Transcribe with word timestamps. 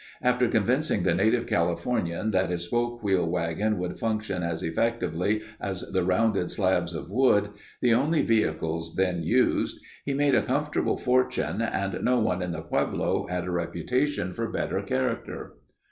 After 0.23 0.47
convincing 0.47 1.03
the 1.03 1.13
native 1.13 1.45
Californian 1.45 2.31
that 2.31 2.49
his 2.49 2.63
spoke 2.65 3.03
wheel 3.03 3.29
wagon 3.29 3.77
would 3.77 3.99
function 3.99 4.41
as 4.41 4.63
effectively 4.63 5.43
as 5.59 5.81
the 5.81 6.03
rounded 6.03 6.49
slabs 6.49 6.95
of 6.95 7.11
wood, 7.11 7.51
the 7.81 7.93
only 7.93 8.23
vehicles 8.23 8.95
then 8.95 9.21
used, 9.21 9.79
he 10.03 10.15
made 10.15 10.33
a 10.33 10.41
comfortable 10.41 10.97
fortune 10.97 11.61
and 11.61 11.99
no 12.03 12.17
one 12.17 12.41
in 12.41 12.51
the 12.53 12.63
pueblo 12.63 13.27
had 13.27 13.43
a 13.45 13.51
reputation 13.51 14.33
for 14.33 14.49
better 14.49 14.81
character. 14.81 15.53